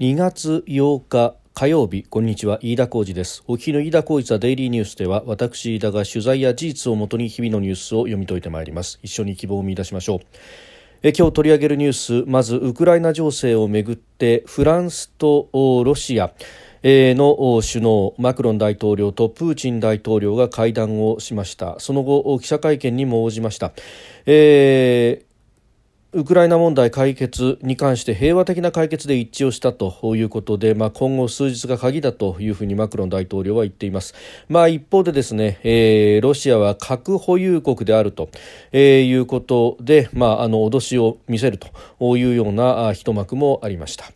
[0.00, 2.58] 2月8日火曜日こんにちは。
[2.62, 3.44] 飯田浩二です。
[3.46, 8.98] お聞きの飯田浩二ザデイリーニュースでは私飯田が取材や事実をもとに日々のニュースを読み解いてまいります。
[9.04, 10.18] 一緒に希望を見出しましょう。
[11.04, 11.92] え今日取り上げるニュー
[12.24, 16.32] スまずウクライナ情勢をめぐってフランスとロシア
[16.82, 21.78] の首脳マクロン大統領とプーチン大統領が会談をしました。
[21.78, 23.72] その後記者会見にも応じました、
[24.26, 25.23] え
[26.14, 34.14] ウクライナ問題解決に関して平和的な解決で一致をしたということで、まあ、今後数日が鍵だというふうにマクロン大統領は言っています、
[34.48, 38.28] まあ、一方でですね、えー、ロシアは核保有国であると、
[38.70, 44.12] えー、いうことで、まあ、あの脅しを見せるというような一幕もありました、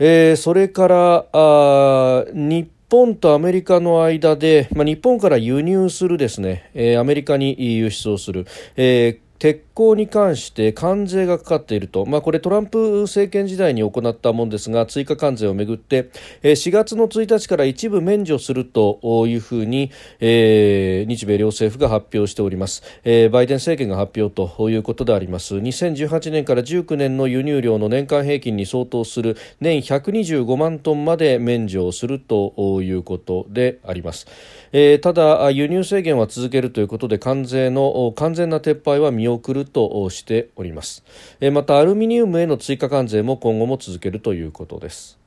[0.00, 8.44] えー、それからあ日本とアメリカの間で、まあ、日本から輸入するですね、えー、アメリカに輸出をする、
[8.74, 16.08] えー鉄鋼に関して関税がかかっていると、まあ、これトランプ政権時代に行ったものですが追加関税をめぐって
[16.42, 25.56] 4月の1日から一部免除するというふうに、えー、日米両政府が発表しております、えー、バイデン政権が発表ということであります。
[25.56, 34.26] 2018年から19年の輸入量の年間平均に相当する年125万トンまで免除をするということであります、
[34.72, 41.04] えー、ただ輸入制限は続けるということで関税の完全な撤廃は見送るとしております、
[41.52, 45.23] またアルミニウムへの追加関税も今後も続けるということです。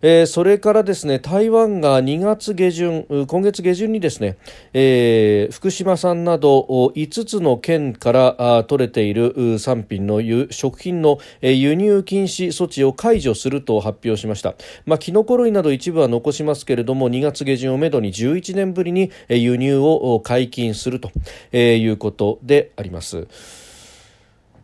[0.00, 4.36] えー、それからですね台湾が2月下旬今月下旬にですね、
[4.72, 6.60] えー、福島産など
[6.94, 14.54] 5つの県から取れている産品の食品の輸入禁止措置を解除すると発表しました、
[14.86, 21.10] まあ、キノコ類など一部は残しますけれども2月下旬をめどに11年ぶりに輸入を解禁すると
[21.56, 23.67] いうことであります。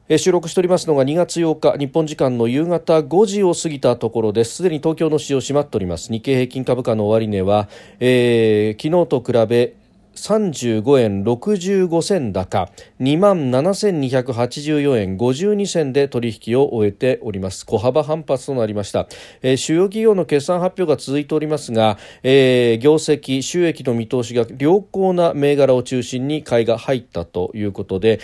[0.06, 4.56] 収録しておりますのが2月8日日本時間の夕方5時を過ぎたところです。
[4.56, 6.12] すでに東京の市場閉まっております。
[6.12, 9.74] 日経平均株価の終値は、えー、昨日と比べ
[10.14, 12.68] 35円65銭高
[13.00, 17.64] 2万7284円52銭で取引を終えております。
[17.64, 19.08] 小幅反発となりました、
[19.40, 28.20] えー、主要企業の決算発表が続いておりますが、えー、業績収益の見通しが良好な銘柄を中心に買いが入ったということで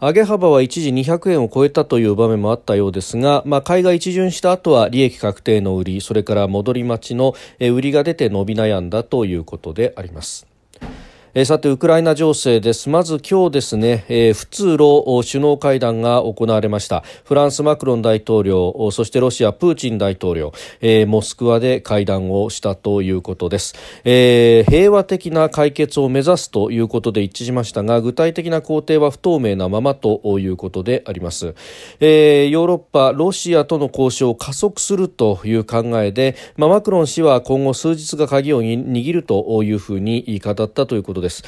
[0.00, 10.47] 上げ幅は一時200円を超えたという場面もあったようですが、まあ、買いが一巡した後は利益確定の売りそれから戻り待ちの売りが出て伸び悩んだということであります。
[11.34, 12.88] えー、さてウクライナ情勢です。
[12.88, 17.02] まず今日ですね、えー、仏露首脳会談が行われました。
[17.24, 23.74] フランスマクロン大統領そしてロシアプーチン大統領、えー、モスクワで会談をしたということです、
[24.04, 31.54] えー、平和的な解決を目指すということで一致しましたが具体的な工程は不透明なままということであります、
[32.00, 41.27] えー、ヨーロッパロシアとの交渉を加速するという考えで、まあ、マクロン氏は今後数日が鍵を握るというふうに語ったということです。
[41.28, 41.44] です。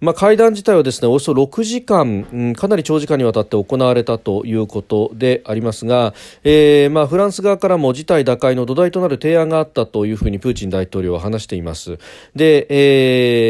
[0.00, 11.98] まあ、会談自体はですねおよそ6時間、うん、かなり長時間にわたって行われたということでありますが、えーまあ、フランス側からも事態打開の土台となる提案があったというふうにプーチン大統領は話しています
[12.34, 12.66] で、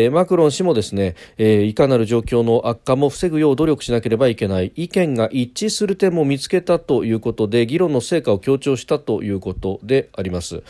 [0.04, 10.62] えー、マクロン氏もですね、えー、いかなる状況の悪化も防ぐよう努力しなければいけない意見が一致する点も見つけたということで議論の成果を強調したということであります。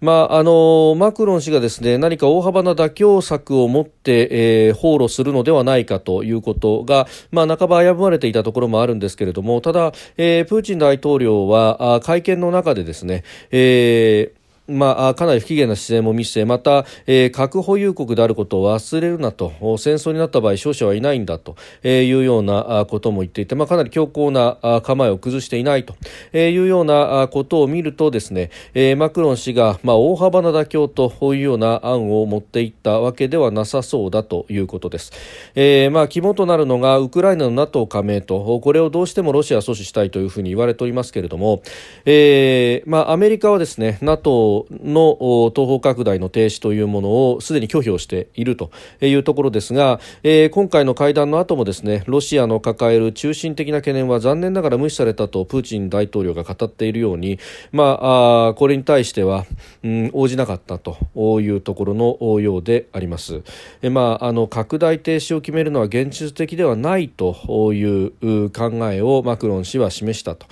[0.00, 4.28] まあ、あのマクロン氏がですね何か大幅な妥協策を持って、
[4.66, 25.94] えー、放浪するるのではないかということが、まあ、半ば危ぶまれていたところもあるんですけれどもただ、えー、プーチン大統領は会見の中でですね、えーまあ、かなり不機嫌な姿勢も見せまた、えー、核保有国であることを忘れるなと戦争になった場合勝者はいないんだというようなことも言っていて、まあ、かなり強硬な構えを崩していないと
[26.36, 35.12] いうようなことを見るとですね、えー、マクロン氏が、まあ、大幅な妥協というような案を持っていったわけではなさそうだということです、
[35.54, 41.62] えーまあ、肝となるのがウクライナの NATO 加盟とこれをどうしてもロシアは阻止したいというふうに言われておりますけれども、
[42.06, 48.70] えーまあ、アメリカはですね NATO の東方拡大の停止というものをすでに拒否をしていると
[49.00, 57.38] いうところですが、えー、今回の会談の後もですねロシアの抱える中心的な懸念は残念ながら無視されたとプーチン大統領が語っているように、
[57.72, 59.44] まあ、あこれに対しては、
[59.82, 60.96] うん、応じなかったと
[61.40, 63.42] いうところのようであります。
[63.82, 70.46] えまあ、あの拡大停止を決めるのは現実的ではないという考えをマクロン氏は示したと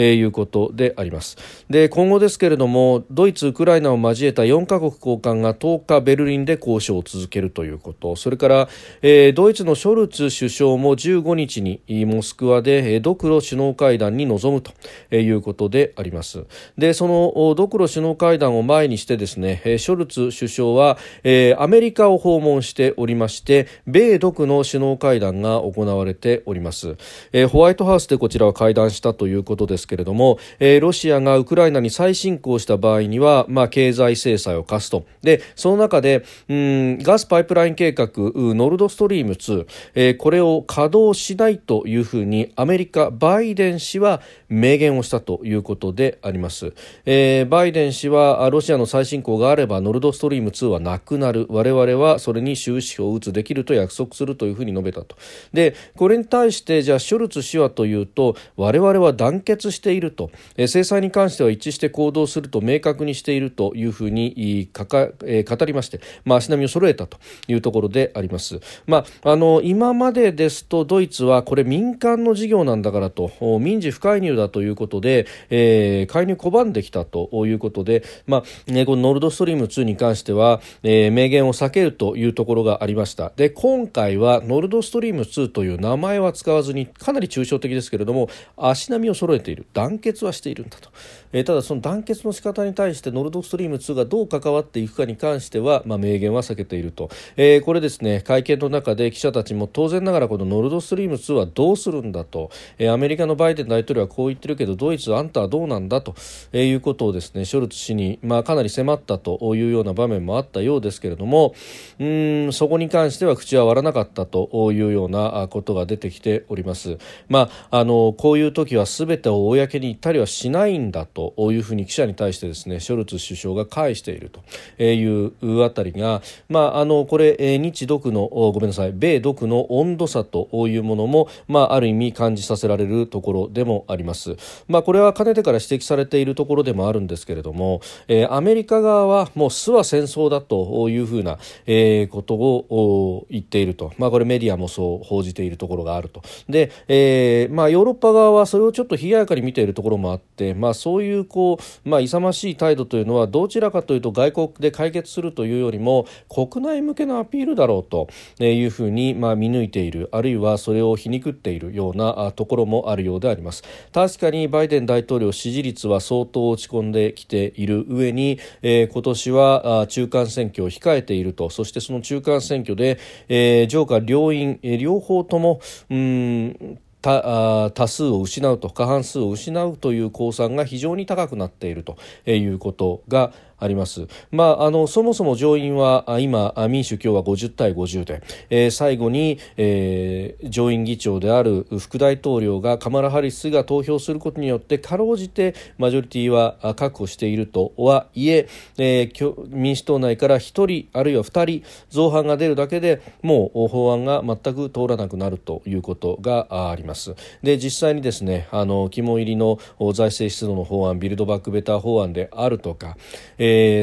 [0.00, 1.36] いうことであります。
[1.70, 8.16] で今後ですけれどもドイツス、ウクライナを交えた4カ国高官が10日ベルリンで交渉を続けるということ。
[8.16, 8.68] それから、
[9.02, 14.72] えー、ドイツのショルツ首相も15日にモスクワでドクロ首脳会談に臨むと
[15.14, 16.44] いうことであります。
[16.76, 26.96] でそのドクロ首脳会談を前にしてですねショルツ首相は、えー、アメリカを訪問しておりまして米独の首脳会談が行われております、
[27.32, 35.04] えー、ホワイトハウスでこちらは会談したということですけれども、えー、ロシアがウクライナに再侵攻した場合には、まあ、経済制裁を科すと。
[35.22, 46.72] でその中でうんガスパイプライン計画ノルドストリーム2、えー、これを稼働しないというふうにアメリカバイデン氏は明言をしたということであります、
[47.04, 51.46] えー、バイデン氏はロシアの再侵攻があればノルドストリーム2はなくなる。
[51.48, 55.16] 我々はそれに終止符を打つできると約束するというふうに述べたと。
[55.52, 67.18] でこれに対してじゃあショルツ氏はというと我々は団結していると、えー、制裁に関しては一致して行動すると明確にしてているというふうにかか、えー、語りまして、まあ、足並みを揃えたと
[67.48, 83.32] いうところであります、まあ、あの今までですとドイツはこれ民間の事業なんだからと民事不介入だということで、えー、介入拒んできたということで、まあね、このノルドストリーム2に関しては、えー、明言を避けるというところがありました。
[83.36, 89.66] で今回はノルドストリーム2という名前は使わずにかなり抽象的ですけれども足並みを揃えている。
[89.72, 90.90] 団結はしているんだと、
[91.32, 106.14] えー、ただその団結の仕方に対してノルドストリーム2がどう関わっていくかに関しては、まあ、明言は避けていると、えー、これですね会見の中で記者たちも当然ながらこのノルドストリーム2はどうするんだと、えー、アメリカのバイデン大統領はこう言ってるけどドイツあんたはどうなんだと、
[106.52, 111.54] えー、いうことをですねショルツ氏に、まあ、かなり迫ったというような場面もあったようですけれども
[111.98, 116.98] うんそこに関しては口は割らなかったというようなことが出てきております。
[117.28, 134.36] まあ、あのこういう時は全てを公に言ったりはしないんだというふうに記者に対してですねショルツ首相が返しているというあたりが、まあ、あのこれ日独のごめんなさい米独の温度差というものも、まあ、ある意味感じさせられるところでもあります。
[134.68, 158.08] まあ、これはかねてから指摘されているところでもあるんですけれども、えー、アメリカ側はもう巣は戦争だというふうな、えー、ことを言っていると、まあ、これメディアもそう報じているところがあるとで、えーまあ、ヨーロッパ側はそれをちょっと冷ややかに見ているところもあって、まあ、そういうこう、まあ、勇ましい態度とというのはどちらかというと外国で解決するというよりも国内向けのアピールだろうと
[158.42, 163.64] いうふうに、ま、見抜いているあるいはそれを皮肉っているようなところもあるようであります。
[163.92, 171.50] 確かにバイデン大統領支持率は相当落ち込んできている上に、えー、今年は中間選挙を控えていると。
[171.50, 175.60] そしてその中間選挙で、え、上下両院、え、両方とも
[175.90, 181.96] うん多数を失うと過半数を失うという公算が非常に高くなっていると
[182.26, 184.06] いうことがあります。
[184.30, 198.48] まあ、あのそもそも上院は今民主共和50対50で、えー、最後に、えー、上院議長である副大統領がカマラ・ハリスが投票することによってかろうじてマジョリティは確保しているとはいえ
[198.78, 207.14] えー、民主党内から1人あるいは2人造反が出るだけでもう法案が全く通らなくなるということがあります。
[207.42, 209.58] で実際にですねあの肝入りの
[209.94, 212.96] 財政出動の法案ビルドバックベター法案であるとか、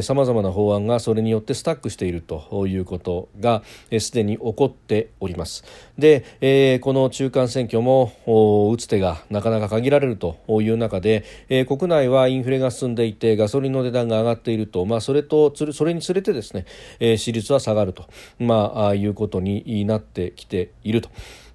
[0.02, 3.64] さまざまな法案がそれによってスタックしているということが
[4.00, 5.64] すで、に起こっております
[5.98, 8.12] で、えー、この中間選挙も
[8.72, 16.66] 打つ手がなかなか限られるという中で、えー、国内はインフレが進んでいてガソリンの値段が上がっていると、まあ、それとそれにつれてですね、
[17.00, 18.06] えー、支持率は下がると、
[18.40, 21.10] ま、あいうことになってきていると。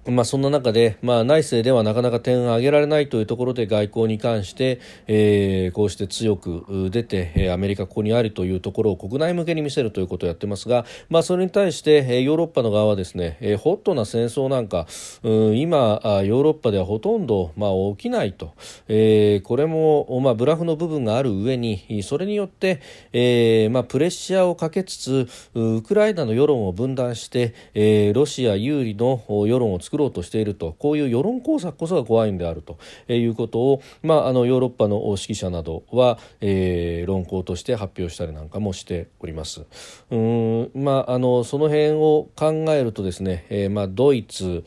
[0.07, 14.87] まあ、そんな中で、まあ、内政ではなかなか点を挙げられないというところで外交に関して、えー、こうして強く出てアメリカここにありというところを国内向けに見せるということをやってますが、まあ、それに対してヨーロッパの側はですねホットな戦争なんか
[15.23, 18.53] 今ヨーロッパではほとんど、まあ、起きないと、
[18.87, 32.77] えー、これも、まあ、ブラフの部分がある上にそれによって、えーまあ、プレッシャーをかけつつウクライナの世論を分断して、えー、ロシア有利の世論を作作ろうとしているとこういう世論工作こそが怖いんであると
[33.11, 39.65] いうことを、まあ、あのヨーロッパの指揮者などは、えー、論考として発表したりなんかもしております。
[40.11, 44.63] うんまあ、あのその辺を考えるとですね、えーまあ、ドイツ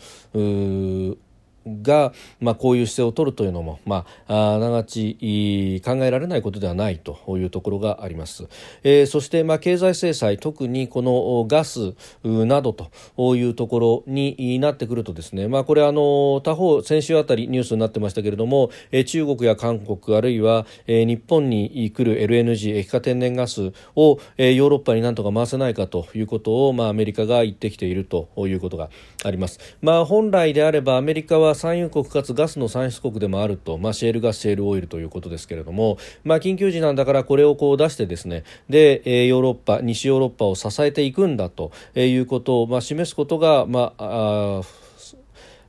[1.67, 8.49] が、まあ、こういう姿勢を取るというのも、まあ、あながち考えられないことではないというところがあります、
[8.83, 28.91] えー、そして、まあ、経済制裁特にこのガスなどというところになってくるとですね、まあ、これあの他方先週あたりニュースになってましたけれども、えー、中国や韓国あるいは、えー、日本に来る LNG 液化天然ガスを、えー、ヨーロッパになんとか回せないかということを、まあ、アメリカが言ってきているということが
[29.25, 44.82] あります、まあ、本来であればアメリカは産油国かつガスの産出国でもあると、まあ、シェールガス、シェールオイルということですけれども、まあ、緊急時なんだからこれをこう出してですねで、ヨーロッパ、西ヨーロッパを支えていくんだということを、まあ、示すことが、まあ、あ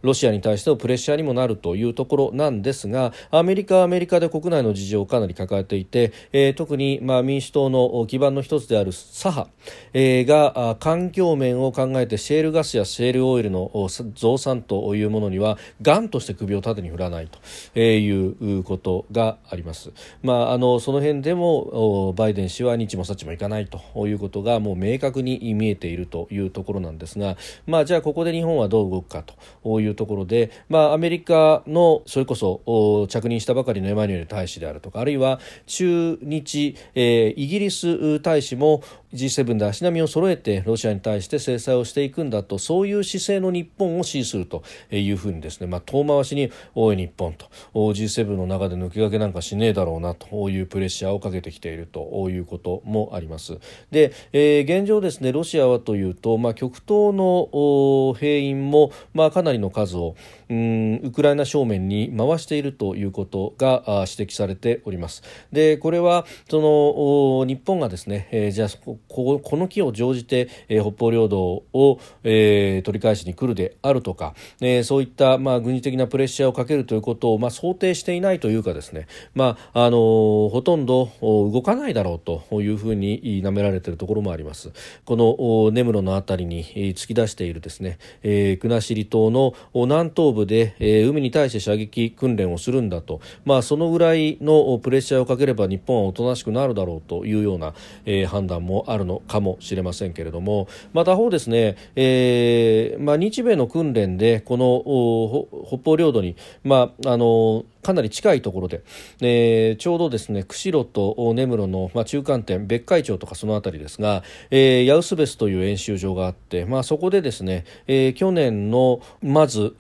[0.04, 9.52] ロシアに対してのプレッシャーにもなるというところなんですがアメリカはアメリカで国内の事情をかなり抱えていて、えー、特にまあ民主党の基盤の一つである左派、
[9.94, 13.72] えー、が環境面を考えてシェールガスやシェールオイルの
[14.14, 17.30] 増産というものにはがんとして首を縦に振らない
[17.74, 19.92] ということがあります。
[20.22, 29.24] まあ、あのその辺でもバイデン氏は日もさちもいかないということがもう明確に見えているというところなんですが、まあ、じゃあここで日本はどう動くか
[29.64, 38.84] といううところで、まあ、アメリカのそれこそ着任したばかりのエマニュエル大使であるとかあるいは駐日、えー、イギリス大使も
[39.14, 53.58] G7 で足並みを揃えてロシアに対して制裁をしていくんだとそういう姿勢の日本を支持するというふうにですね、まあ、遠回しに「おい日本」と G7 の中で抜け駆けなんかしねえだろうなというプレッシャーをかけてきているということもあります。
[53.92, 60.16] で、えー、現状ですねロシアはというと、まあ、極東の兵員も、まあ、かなりの数を
[60.54, 65.24] うんウクライナ正面に回しているということが指摘されております。
[65.52, 84.72] でこれはその日本がですね、えー、じゃあここの機を乗じて、えー、北方領土を、えー、取り返しに来るであるとか、えー、そういった、まあ、軍事的なプレッシャーをかけるということを、まあ、想定していないというかですね、まああのー、ほとんど動かないだろうというふうになめられているところもあります。
[85.06, 97.74] この根室のあたりに突き出しているですね、えー、国後島の南東部で、えー、海に対して射撃訓練をするんだと、まあ、そのぐらいのプレッシャーをかければ日本はおとなしくなるだろうというような、
[98.06, 108.84] えー、判断もあるのかもしれませんけれども、まあ、他方ですね、えーまあ、日米の訓練でこの北方領土に、まあ、あのかなり近いところで、
[109.22, 119.76] えー、ちょうどですね釧路と根室の、まあ、中間点別海町とかその辺りですが、えー、ヤウスベスという演習場があって、まあ、そこでですね、えー、去年のまず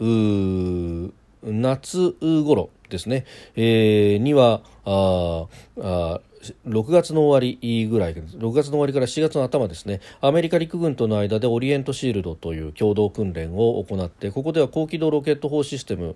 [1.43, 5.47] 夏頃ですね、えー、にはあ
[5.79, 6.21] あ
[6.67, 16.15] 6月の終わりぐらい6月の終わりから7月の頭ですねアメリカ陸軍との間でオリエントシールドという共同訓練を行ってここでは高機動ロケット砲システム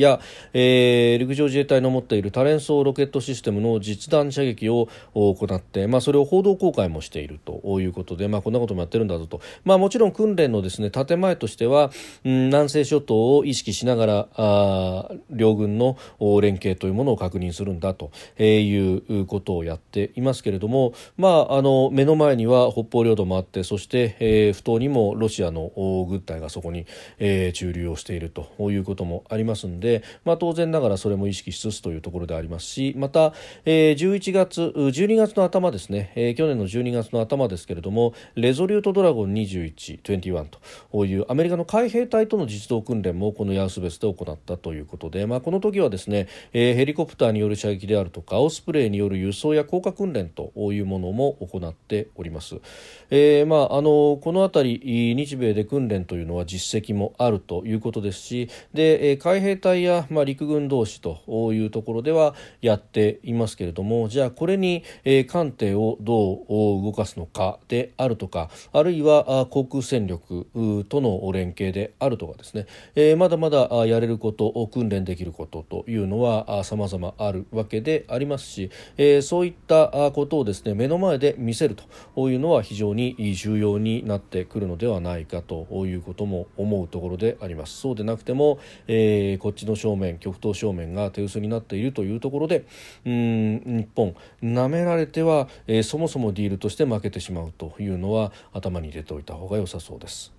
[0.00, 0.20] や、
[0.52, 11.90] えー、陸上自衛隊の持っている多連装ロケットシステムの実弾射撃を行って、まあ、それを報道公開もしているということで、まあ、こんなこともやってるんだぞと、まあ、もちろん訓練のですね建前としては、
[12.24, 15.96] うん、南西諸島を意識しながらあ両軍の
[16.40, 25.70] 連携というものを確認するんだということをやっていますけれども、まあ、あの目の前には北方領土もあってそして、えー、不当にもロシアの
[26.08, 26.86] 軍隊がそこに、
[27.18, 33.34] えー、駐留をしているということもありますのでで、まあ、当然ながらそれも意識しつつというところでありますしまた、
[33.66, 40.46] えー、11月12月の頭ですね、えー、去年の12月の頭ですけれどもレゾリュートドラゴン2121
[40.90, 52.60] というアメリカの海兵隊との実動訓練もこのヤウスベスで行ったということで、まあ、この時はですね、えー、ヘリコプターによる射撃であるとかオスプレイによる輸送や降下訓練というものも行っております、
[53.10, 70.46] えーまあ、あのこの辺り日米で訓練というのは実績もあるということですしで海兵隊隊や、まあ、陸軍同士というところではやっていますけれどもじゃあこれに、えー、艦艇をどう動かすのかであるとかあるいは航空戦力
[70.88, 81.76] との連携であるとかですね、えー、まだまだやれること訓練できることというのは様々あるわけでありますし、えー、そういったことをですね目の前で見せる
[82.14, 87.78] というのは非常に重要になってくるのではないかということも思うところであります。
[87.78, 92.64] そうでなくても、えー、こっちの正面極東正面が手薄になっているというところで
[93.04, 100.32] うん日本なめられては、えー、そもそもディールとして負けてしまうというのは頭に入れておいた方が良さそうです。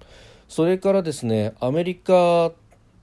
[0.47, 2.51] それからですねアメリカ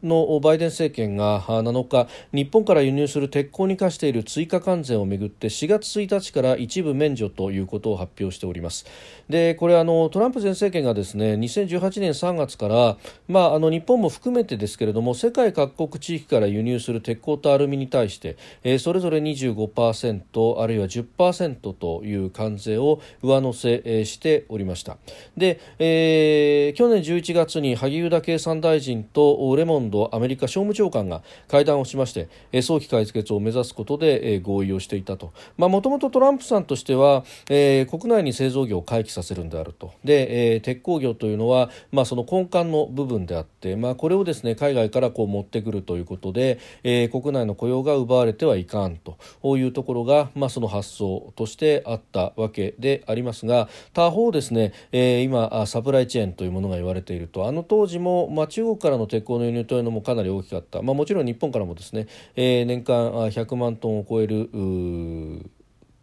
[0.03, 8.87] のバイデン政権が7日日本から輸入する鉄鋼に課している追加関税をめぐって4月1日から一部免除ということを発表しております。
[9.29, 12.97] でこれあのトランプ前政権がですね2018年3月から、
[13.29, 24.97] まあ、あの日本も含めてですけれども世界各国地域から輸入する鉄鋼とアルミに対して、えー、それぞれ25%あるいは10%という関税を上乗せしておりました。
[25.37, 32.29] で、えー、去年11月に萩生田経産大臣とレモンドアメリカ商務長官が会談をしまして
[32.63, 35.33] 早期解決を目指すことで合意をしていたと。
[35.59, 39.93] もともとトランプさんとしては、えー、国内に製造業を回帰させるんであると。
[40.05, 49.19] で、えー、鉄鋼業というのは、まあ、その根幹の部分であって、まあ、これをですね海外からこう持ってくるということで、えー、国内の雇用が奪われてはいかんと。
[49.61, 57.47] いうところが、まあ、その発想としてあったわけでありますが他方ですね、えー、今サプライチェーンというものが言われていると。
[57.47, 62.07] あの当時も、まあ、中国からの鉄鋼の輸入というのもかなり大きかった、まあ、もちろん日本からもですね、
[62.37, 64.51] えー、年間100万トンを超える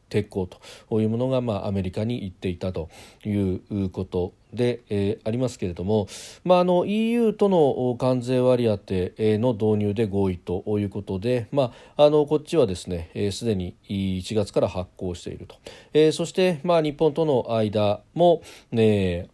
[0.09, 0.47] 鉄鋼
[0.89, 2.89] というものが、まあ、アメリカに行っていたと
[3.25, 6.07] いうことで、えー、ありますけれども、
[6.43, 15.55] まあ、あの EU との関税割り当ての導入で合意ということで、まあ、あのこっちはですねすで、に1月から発行していると、
[15.93, 18.41] えー、そして、まあ、日本との間も、
[18.71, 19.29] ね、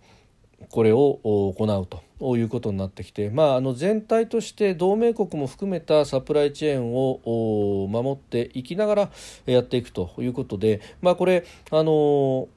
[0.69, 2.01] これを行うと。
[2.37, 9.09] いうことになってきて、まあ、あの全体として同盟国も含めたサプライチェーンを守っていきながら
[9.45, 12.47] やっていくということで、まあ、これあの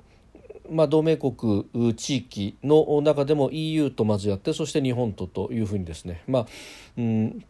[0.70, 6.46] まあ、同盟国地域の中でも EU とまずやってそして日本とというふうにですね、まあ
[6.98, 7.44] うん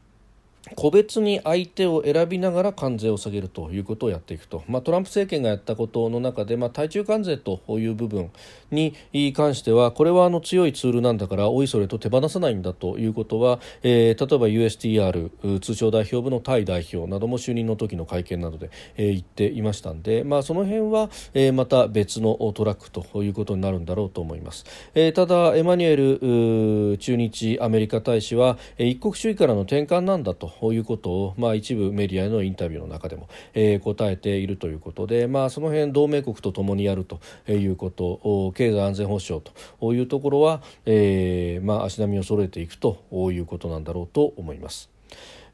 [0.75, 8.33] 個別に相手を選びながら関税を下げるということをやっていくと、まあ、トランプ政権がやったことの中で、まあ、対中関税という部分
[8.73, 8.95] に
[9.33, 30.56] 関してはこれはあの強いツールなんだからおいそれと手放さないんだということは、えー、例えば USTR 通商代表部のタイ代表なども就任の時の会見などで、えー、言っていましたんで、まあ、その辺は、えー、また別のトラックということになるんだろうと思います、えー、ただエマニュエル駐日アメリカ大使は、えー、一国主義からの転換なんだと。
[30.61, 39.45] こういうことを、まあ、一部メディアへのインタビューの中でも、えー、答えているということで、まあ、その辺同盟国とともにやるということ経済安全保障
[39.81, 44.96] というところは、えーまあ、足並みを揃えていくということなんだろうと思います。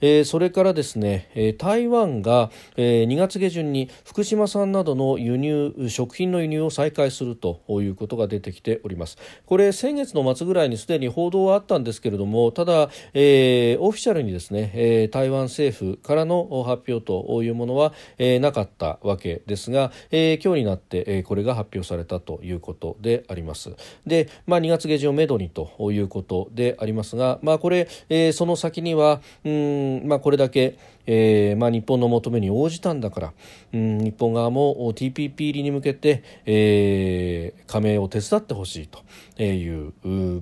[0.02, 9.16] え、それからですね、え、台湾が、え、2月下旬に福島産などの輸入食品の輸入を再開するということが出てきております。
[9.46, 23.70] これ先月の末ぐらいにすでに報道はあったんですけれどもただ、えー、オフィシャルにですね、え、台湾政府からの発表というものは、え、なかったわけですが、え、今日になって、え、これが発表されたということであります。
[24.04, 30.76] で、まあ、2月下旬をめどにということでありますが、まあ、これ、え、その先にはうんまあ、これだけ
[31.06, 33.32] えーまあ、日本の求めに応じたんだから、
[33.72, 39.92] うん、日本側も TPP 入りに向けて、えー、加盟を手伝ってほしいという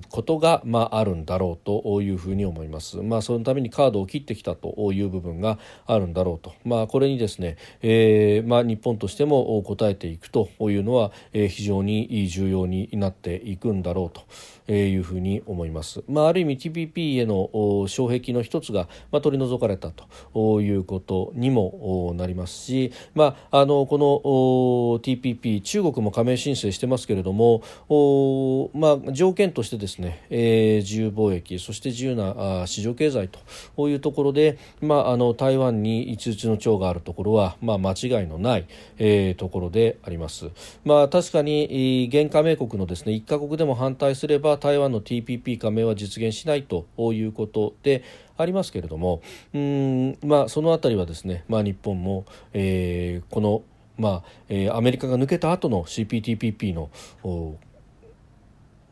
[0.09, 2.97] ことが、まあ、あるんだろうというふうに思います。
[2.97, 14.21] まあ、そのためにカードを切ってきたという部分があるんだろうと、まあ、これにですね、えーまあ、日本としても応えていくというのは、えー、非常に重要になっていくんだろうと。
[14.69, 16.03] いうふうに思います。
[16.07, 17.49] まあ、ある意味 TPP への
[17.87, 20.05] 障壁の一つが、まあ、取り除かれたと
[20.59, 24.05] いうことにもなりますし、まあ、あのこの
[25.01, 27.63] TPP 中国も加盟申請してますけれども
[28.73, 33.29] まあ、条件としてですね、えー、自由貿易そして自由な市場経済
[33.75, 40.49] というところで、まあ、あの台湾に一々の長があるところは、まあ、間違いのない、えー、ところであります。
[40.83, 48.03] まあ、確かに現加盟国のですね1カ国でも反対すれば台湾の TPP 加盟は実現しないということで
[48.41, 49.21] ありますけれども
[49.53, 53.63] うん、まあ、その辺りはですね、まあ、日本も、えー、この、
[53.97, 56.89] まあえー、アメリカが抜けた後の CPTPP の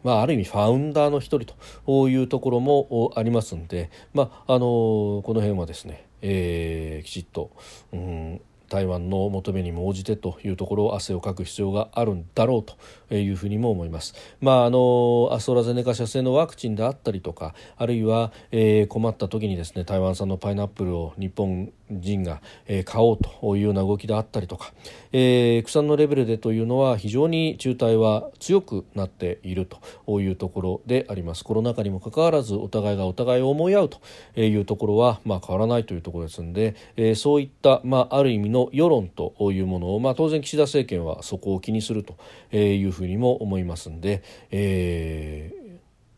[0.02, 1.54] まあ、ある意味ファウンダーの一人
[1.86, 7.52] というところもありますんで、まあ、あのこの辺はですね、えー、きちっと、
[7.92, 14.14] うん、台湾の求めにも応じてというところを汗をかく必要があるんだろうというふうにも思います。
[14.40, 24.74] まあ、あのアストラゼネカ社製のワクチンであったりとかあるいは、えー、困った時にですね台湾産のパイナップルを日本人が、えー、買おうというような動きであったりとか、
[25.12, 29.68] えー、国産のレベルでというのは非常に中台は強くなっている
[30.06, 34.00] というところでありますコロナ禍にもかかわらずお互いがお互いを思い合うと
[34.40, 42.18] いうところは、まあ、変わらないというところですので、えー、そういった、まあ、ある意味の世論というものを、まあ、当然岸田政権はそこを気にすると
[42.56, 45.60] いうふうにも思いますので、えー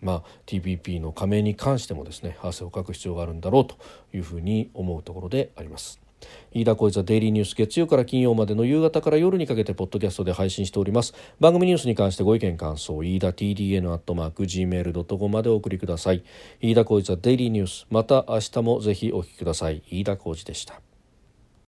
[0.01, 3.77] まあ、TPP の加盟に関してもですね汗をかく必要があるんだろうと
[4.13, 6.01] いうふうに思うところであります。
[6.51, 11.13] 飯田浩一はデイリーニュース月曜から金曜までの夕方から夜にかけてポッドキャストで配信しております。
[11.39, 16.23] 番組ニュースに関してご意見感想飯田 TDN アットマーク Gmail.com までお送りください。
[16.59, 19.83] 飯田浩一はデイリーニュースまた明日もぜひお聞きください。
[19.89, 20.90] 飯田浩一でした。